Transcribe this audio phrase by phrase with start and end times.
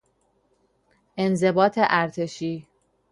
[1.17, 2.67] انضباط ارتشی